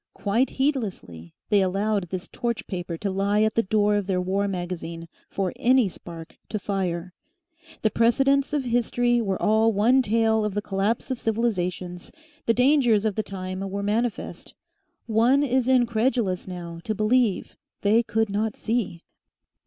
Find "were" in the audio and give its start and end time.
9.21-9.39, 13.59-13.83